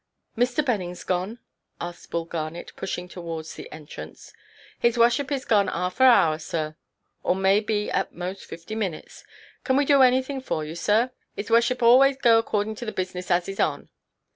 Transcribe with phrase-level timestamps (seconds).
[0.35, 0.65] "Mr.
[0.65, 1.37] Bennings gone?"
[1.79, 4.33] asked Bull Garnet, pushing towards the entrance.
[4.79, 6.75] "His wusship is gone arf an hour, sir;
[7.21, 9.23] or may be at most fifty minutes.
[9.63, 11.11] Can we do anything for you, sir?
[11.35, 13.89] His wusship always go according to the business as is on."